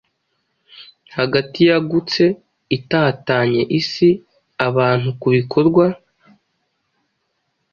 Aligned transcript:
Hagati 1.17 1.59
yagutse-itatanye 1.71 3.61
isi-abantukubikorwa 3.79 5.85